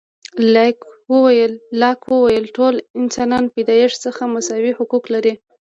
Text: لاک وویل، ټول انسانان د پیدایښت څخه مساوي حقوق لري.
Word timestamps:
لاک 1.81 1.99
وویل، 2.11 2.43
ټول 2.55 2.75
انسانان 3.01 3.43
د 3.45 3.51
پیدایښت 3.55 3.97
څخه 4.05 4.21
مساوي 4.35 4.71
حقوق 4.79 5.03
لري. 5.13 5.33